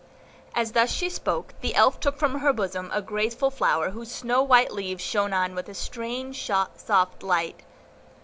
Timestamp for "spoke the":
1.11-1.75